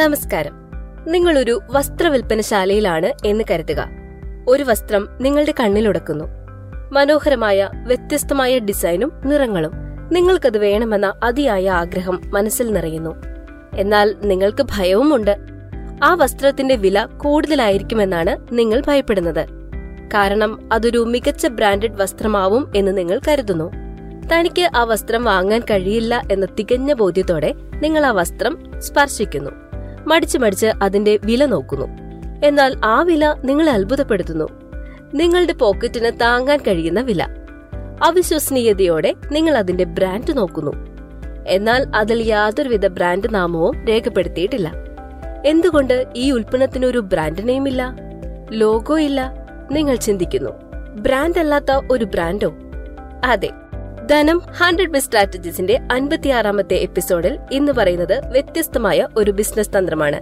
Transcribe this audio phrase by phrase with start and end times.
[0.00, 0.52] നമസ്കാരം.
[1.06, 3.88] നിങ്ങളൊരു വസ്ത്രവിൽപ്പനശാലയിലാണ് എന്ന് കരുതുക.
[4.48, 6.24] ഒരു വസ്ത്രം നിങ്ങളുടെ കണ്ണിലുടക്കുന്നു.
[6.92, 9.72] മനോഹരമായ വ്യത്യസ്തമായ ഡിസൈനും നിറങ്ങളും
[10.12, 13.16] നിങ്ങൾക്കത് വേണമെന്ന അതിയായ ആഗ്രഹം മനസ്സിൽ നിറയുന്നു.
[13.76, 15.36] എന്നാൽ നിങ്ങൾക്ക് ഭയവുമുണ്ട്.
[16.04, 19.46] ആ വസ്ത്രത്തിന്റെ വില കൂടുതലായിരിക്കുമെന്നാണ് നിങ്ങൾ ഭയപ്പെടുന്നത്.
[20.14, 23.70] കാരണം അതൊരു മികച്ച ബ്രാൻഡഡ് വസ്ത്രമാവും എന്ന് നിങ്ങൾ കരുതുന്നു.
[24.32, 29.69] തനിക്ക് ആ വസ്ത്രം വാങ്ങാൻ കഴിയില്ല എന്ന തികഞ്ഞ ബോധ്യത്തോടെ നിങ്ങൾ ആ വസ്ത്രം സ്പർശിക്കുന്നു.
[30.10, 31.86] മടിച്ചു മടിച്ച് അതിന്റെ വില നോക്കുന്നു.
[32.44, 34.48] എന്നാൽ ആ വില നിങ്ങളെ അത്ഭുതപ്പെടുത്തുന്നു.
[35.14, 37.26] നിങ്ങളുടെ പോക്കറ്റിന് താങ്ങാൻ കഴിയുന്ന വില.
[38.04, 40.72] അവിശ്വസനീയതയോടെ നിങ്ങൾ അതിന്റെ ബ്രാൻഡ് നോക്കുന്നു.
[41.48, 44.72] എന്നാൽ അതിൽ യാതൊരുവിധ ബ്രാൻഡ് നാമവും രേഖപ്പെടുത്തിയിട്ടില്ല.
[45.46, 47.96] എന്തുകൊണ്ട് ഈ ഉൽപ്പന്നത്തിന് ഒരു ബ്രാൻഡ് നെയിം ഇല്ല?
[48.50, 49.32] ലോഗോ ഇല്ല?
[49.72, 50.50] നിങ്ങൾ ചിന്തിക്കുന്നു.
[51.00, 52.54] ബ്രാൻഡ് അല്ലാത്ത ഒരു ബ്രാൻഡോ
[53.24, 53.50] അതെ.
[54.10, 60.20] ധനം ഹൺഡ്രഡ് ബിസ് സ്ട്രാറ്റജീസിന്റെ അൻപത്തിയാറാമത്തെ എപ്പിസോഡിൽ ഇന്ന് പറയുന്നത് വ്യത്യസ്തമായ ഒരു ബിസിനസ് തന്ത്രമാണ്.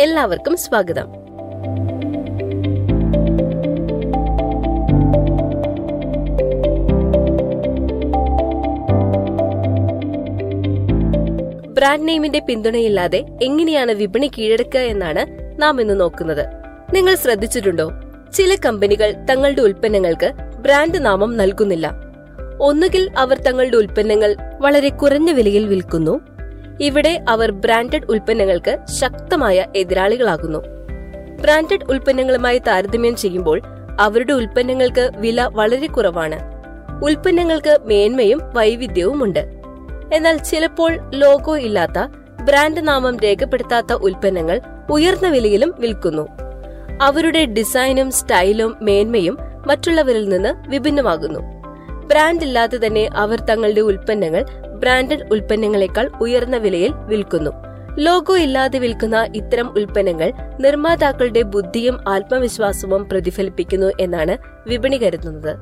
[0.00, 1.06] എല്ലാവർക്കും സ്വാഗതം.
[11.72, 15.26] ബ്രാൻഡ് നെയിമിന്റെ പിന്തുണയില്ലാതെ എങ്ങനെയാണ് വിപണി കീഴടക്കുക എന്നാണ്
[15.62, 16.46] നാം ഇന്ന് നോക്കുന്നത്.
[16.94, 17.92] നിങ്ങൾ ശ്രദ്ധിച്ചിട്ടുണ്ടോ?
[18.32, 22.05] ചില കമ്പനികൾ തങ്ങളുടെ ഉൽപ്പന്നങ്ങൾക്ക് ബ്രാൻഡ് നാമം നൽകുന്നില്ല.
[22.60, 26.20] ഒന്നുകിൽ അവർ തങ്ങളുടെ ഉൽപ്പന്നങ്ങൾ വളരെ കുറഞ്ഞ വിലയിൽ വിൽക്കുന്നു.
[26.80, 30.58] ഇവിടെ അവർ ബ്രാൻഡഡ് ഉൽപ്പന്നങ്ങൾക്ക് ശക്തമായ എതിരാളികളാകുന്നു.
[31.40, 33.62] ബ്രാൻഡഡ് ഉൽപ്പന്നങ്ങളുമായി താരതമ്യം ചെയ്യുമ്പോൾ
[34.00, 36.38] അവരുടെ ഉൽപ്പന്നങ്ങൾക്ക് വില വളരെ കുറവാണ്.
[37.04, 39.38] ഉൽപ്പന്നങ്ങൾക്ക് മേന്മയും വൈവിധ്യവുമുണ്ട്.
[40.12, 42.06] എന്നാൽ ചിലപ്പോൾ ലോഗോ ഇല്ലാത്ത
[42.42, 46.28] ബ്രാൻഡ് നാമം രേഖപ്പെടുത്താത്ത ഉൽപ്പന്നങ്ങൾ ഉയർന്ന വിലയിലും വിൽക്കുന്നു.
[47.02, 51.55] അവരുടെ ഡിസൈനും സ്റ്റൈലും മേന്മയും മറ്റുള്ളവരിൽ നിന്ന് വിഭിന്നമാകുന്നു.
[52.06, 57.50] ബ്രാൻഡ് ഇല്ലാതെ തന്നെ അവർ തങ്ങളുടെ ഉൽപ്പന്നങ്ങൾ ബ്രാൻഡഡ് ഉൽപ്പന്നങ്ങളെക്കാൾ ഉയർന്ന വിലയിൽ വിൽക്കുന്നു.
[57.98, 65.56] ലോഗോ ഇല്ലാതെ വിൽക്കുന്ന ഇത്തരം ഉൽപ്പന്നങ്ങൾ നിർമ്മാതാക്കളുടെ ബുദ്ധിയും ആത്മവിശ്വാസവും പ്രതിഫലിപ്പിക്കുന്നു എന്നാണ് വിപണി കരുതുന്നത്.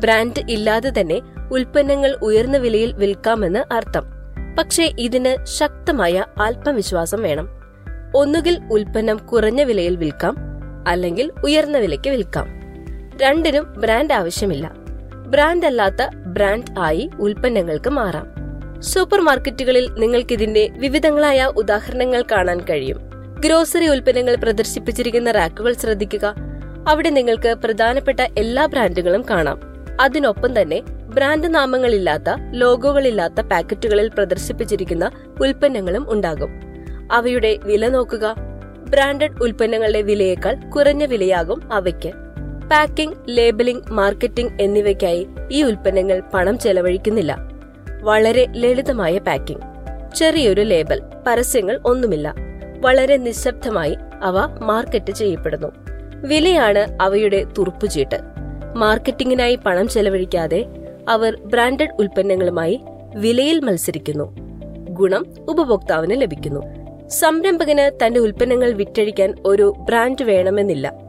[0.00, 1.20] ബ്രാൻഡ് ഇല്ലാതെ തന്നെ
[1.52, 4.04] ഉൽപ്പന്നങ്ങൾ ഉയർന്ന വിലയിൽ വിൽക്കാമെന്ന് അർത്ഥം.
[4.58, 7.48] പക്ഷേ ഇതിന് ശക്തമായ ആത്മവിശ്വാസം വേണം.
[8.16, 10.36] ഒന്നുകിൽ ഉൽപ്പന്നം കുറഞ്ഞ വിലയിൽ വിൽക്കാം
[10.88, 12.46] അല്ലെങ്കിൽ ഉയർന്ന വിലയ്ക്ക് വിൽക്കാം.
[13.22, 14.83] രണ്ടിനും ബ്രാൻഡ് ആവശ്യമില്ല.
[15.26, 18.34] ബ്രാൻഡ് അല്ലാത്ത ബ്രാൻഡ് ആയി ഉൽപ്പന്നങ്ങൾക്ക് മാറാം.
[18.82, 22.98] സൂപ്പർ മാർക്കറ്റുകളിൽ നിങ്ങൾക്കിതിന്റെ വിവിധങ്ങളായ ഉദാഹരണങ്ങൾ കാണാൻ കഴിയും.
[23.40, 26.34] ഗ്രോസറി ഉൽപ്പന്നങ്ങൾ പ്രദർശിപ്പിച്ചിരിക്കുന്ന റാക്കുകൾ ശ്രദ്ധിക്കുക.
[26.88, 29.60] അവിടെ നിങ്ങൾക്ക് പ്രധാനപ്പെട്ട എല്ലാ ബ്രാൻഡുകളും കാണാം.
[30.00, 30.80] അതിനൊപ്പം തന്നെ
[31.14, 36.50] ബ്രാൻഡ് നാമങ്ങളില്ലാത്ത ലോഗോകളില്ലാത്ത പാക്കറ്റുകളിൽ പ്രദർശിപ്പിച്ചിരിക്കുന്ന ഉൽപ്പന്നങ്ങളും ഉണ്ടാകും.
[37.12, 38.34] അവയുടെ വില നോക്കുക.
[38.88, 42.23] ബ്രാൻഡഡ് ഉൽപ്പന്നങ്ങളുടെ വിലയേക്കാൾ കുറഞ്ഞ വിലയാകും അവയ്ക്ക്.
[42.70, 47.36] പാക്കിംഗ് ലേബലിംഗ് മാർക്കറ്റിംഗ് എന്നിവയ്ക്കായി ഈ ഉൽപ്പന്നങ്ങൾ പണം ചെലവഴിക്കുന്നില്ല.
[48.02, 49.62] വളരെ ലളിതമായ പാക്കിംഗ്.
[50.14, 52.34] ചെറിയൊരു ലേബൽ പരസ്യങ്ങൾ ഒന്നുമില്ല.
[52.80, 55.68] വളരെ നിശബ്ദമായി അവ മാർക്കറ്റ് ചെയ്യപ്പെടുന്നു.
[56.24, 58.18] വിലയാണ് അവയുടെ തുറുപ്പുചീട്ട്.
[58.76, 60.64] മാർക്കറ്റിംഗിനായി പണം ചെലവഴിക്കാതെ
[61.08, 62.80] അവർ ബ്രാൻഡഡ് ഉൽപ്പന്നങ്ങളുമായി
[63.16, 64.36] വിലയിൽ മത്സരിക്കുന്നു.
[64.90, 66.84] ഗുണം ഉപഭോക്താവിന് ലഭിക്കുന്നു.
[67.08, 71.03] സംരംഭകന് തന്റെ ഉൽപ്പന്നങ്ങൾ വിറ്റഴിക്കാൻ ഒരു ബ്രാൻഡ് വേണമെന്നില്ല.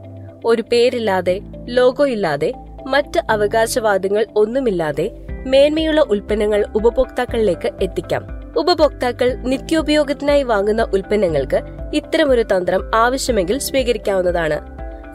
[0.46, 2.52] ഒരു പേരില്ലാതെ ലോഗോ ഇല്ലാതെ
[2.86, 5.10] മറ്റ് അവകാശവാദങ്ങൾ ഒന്നുമില്ലാതെ
[5.46, 8.26] മേന്മയുള്ള ഉൽപ്പന്നങ്ങൾ ഉപഭോക്താക്കളിലേക്ക് എത്തിക്കാം.
[8.56, 11.60] ഉപഭോക്താക്കൾ നിത്യോപയോഗത്തിനായി വാങ്ങുന്ന ഉൽപ്പന്നങ്ങൾക്ക്
[11.94, 14.60] ഇത്തരമൊരു തന്ത്രം ആവശ്യമെങ്കിൽ സ്വീകരിക്കാവുന്നതാണ്.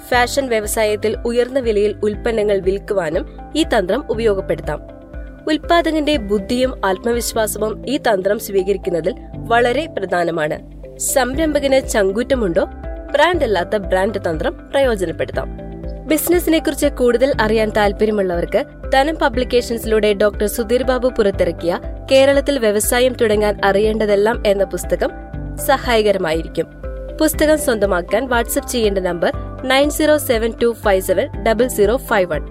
[0.10, 4.82] ഫാഷൻ വ്യവസായത്തിൽ ഉയർന്ന വിലയിൽ ഉൽപ്പന്നങ്ങൾ വിൽക്കുവാനും ഈ തന്ത്രം ഉപയോഗപ്പെടുത്താം.
[5.48, 10.60] ഉൽപാദകന്റെ ബുദ്ധിയും ആത്മവിശ്വാസവും ഈ തന്ത്രം സ്വീകരിക്കുന്നതിൽ വളരെ പ്രധാനമാണ്.
[10.98, 12.68] സംരംഭകന് ചങ്കൂറ്റമുണ്ടോ?
[13.12, 15.58] ബ്രാൻഡ് അല്ലാത്ത ബ്രാൻഡ് തന്ത്രം പ്രയോജനപ്പെടുത്താം.
[16.08, 21.80] ബിസിനസിനെ കുറിച്ച് കൂടുതൽ അറിയാൻ താല്പര്യമുള്ളവർക്ക് ധനം പബ്ലിക്കേഷൻസിലൂടെ ഡോക്ടർ സുധീർ ബാബു പുറത്തിറക്കിയ
[22.12, 25.12] കേരളത്തിൽ വ്യവസായം തുടങ്ങാൻ അറിയേണ്ടതെല്ലാം എന്ന പുസ്തകം
[25.58, 26.68] സഹായകരമായിരിക്കും.
[27.20, 29.32] പുസ്തകം സ്വന്തമാക്കാൻ വാട്സ്ആപ്പ് ചെയ്യേണ്ട number
[29.64, 32.46] nine zero seven two five seven double zero five one.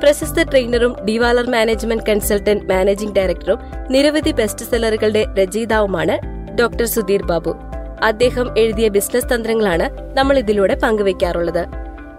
[0.00, 3.58] പ്രശസ്ത ട്രെയിനറും ഡിവാലർ മാനേജ്മെന്റ് കൺസൾട്ടന്റ് മാനേജിംഗ് ഡയറക്ടറും
[3.90, 6.16] നിരവധി ബെസ്റ്റ് സെല്ലറുകളുടെ രചയിതാവുമാണ്
[6.56, 7.69] ഡോക്ടർ സുധീർ ബാബു.
[8.04, 11.66] അദ്ദേഹം എഴുതിയ ബിസിനസ് തന്ത്രങ്ങളാണ് നമ്മൾ ഇതിലൂടെ പങ്കുവയ്ക്കാറുള്ളത്.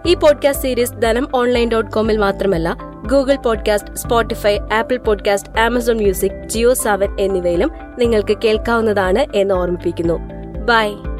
[0.06, 2.76] ഈ podcast series Dhanam online dot കോമിൽ മാത്രമല്ല
[3.10, 10.20] Google podcast Spotify Apple podcast Amazon music Jio Saavn എന്നിവയിലും നിങ്ങൾക്ക് കേൾക്കാവുന്നതാണ് എന്ന് ഓർമ്മിപ്പിക്കുന്നു.
[10.64, 11.11] ബൈ